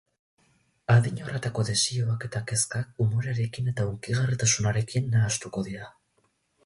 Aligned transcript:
Adin 0.93 1.19
horretako 1.25 1.65
desioak 1.67 2.25
eta 2.29 2.41
kezkak 2.53 3.03
umorearekin 3.05 3.69
eta 3.73 3.85
hunkigarritasunarekin 3.91 5.13
nahastuko 5.17 5.67
dira. 5.69 5.93